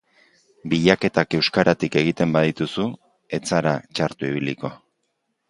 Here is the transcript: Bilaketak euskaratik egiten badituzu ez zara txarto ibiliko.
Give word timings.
Bilaketak 0.71 1.35
euskaratik 1.39 1.97
egiten 2.01 2.33
badituzu 2.37 2.87
ez 3.39 3.43
zara 3.53 3.77
txarto 4.01 4.31
ibiliko. 4.33 4.75